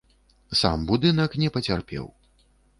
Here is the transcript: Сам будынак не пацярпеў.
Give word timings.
Сам 0.61 0.87
будынак 0.93 1.37
не 1.45 1.53
пацярпеў. 1.59 2.05